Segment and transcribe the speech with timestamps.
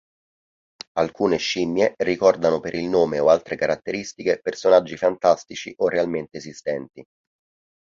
[0.93, 7.03] Alcune scimmie ricordano per il nome o altre caratteristiche personaggi fantastici o realmente esistenti.